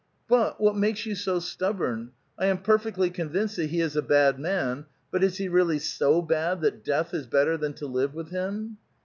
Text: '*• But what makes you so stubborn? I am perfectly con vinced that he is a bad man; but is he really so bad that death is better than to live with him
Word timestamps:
'*• 0.01 0.03
But 0.27 0.59
what 0.59 0.75
makes 0.75 1.05
you 1.05 1.13
so 1.13 1.37
stubborn? 1.37 2.09
I 2.35 2.47
am 2.47 2.63
perfectly 2.63 3.11
con 3.11 3.29
vinced 3.29 3.57
that 3.57 3.69
he 3.69 3.81
is 3.81 3.95
a 3.95 4.01
bad 4.01 4.39
man; 4.39 4.87
but 5.11 5.23
is 5.23 5.37
he 5.37 5.47
really 5.47 5.77
so 5.77 6.23
bad 6.23 6.61
that 6.61 6.83
death 6.83 7.13
is 7.13 7.27
better 7.27 7.55
than 7.55 7.73
to 7.73 7.85
live 7.85 8.15
with 8.15 8.31
him 8.31 8.77